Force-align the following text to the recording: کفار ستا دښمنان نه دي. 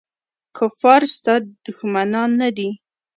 کفار 0.57 1.01
ستا 1.15 1.33
دښمنان 1.65 2.29
نه 2.41 2.49
دي. 2.57 2.69